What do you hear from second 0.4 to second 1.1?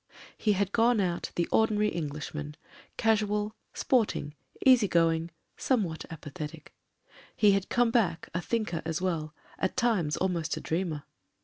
had gone